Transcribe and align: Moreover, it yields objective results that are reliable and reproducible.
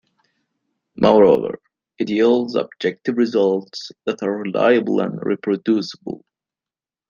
Moreover, 0.95 1.59
it 1.99 2.09
yields 2.09 2.55
objective 2.55 3.17
results 3.17 3.91
that 4.07 4.23
are 4.23 4.35
reliable 4.39 4.99
and 4.99 5.19
reproducible. 5.21 6.25